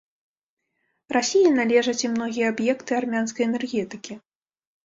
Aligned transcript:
Расіі 1.15 1.51
належаць 1.59 1.97
і 2.05 2.11
многія 2.15 2.49
аб'екты 2.55 2.91
армянскай 3.01 3.49
энергетыкі. 3.51 4.13